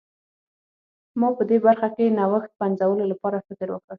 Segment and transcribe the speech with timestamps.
[1.19, 3.89] ما په دې برخه کې نوښت پنځولو لپاره فکر وکړ.